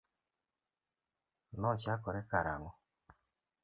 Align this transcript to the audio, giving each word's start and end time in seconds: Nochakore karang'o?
Nochakore 1.61 2.21
karang'o? 2.29 2.69